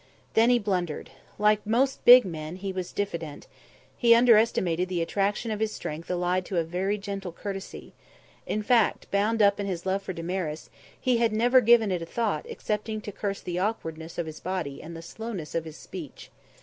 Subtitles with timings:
[0.33, 1.11] Then he blundered.
[1.37, 3.45] Like most big men, he was diffident;
[3.95, 7.93] he underestimated the attraction of his strength allied to a very gentle courtesy;
[8.47, 12.07] in fact, bound up in his love for Damaris, he had never given it a
[12.07, 16.31] thought excepting to curse the awkwardness of his body and the slowness of his speech.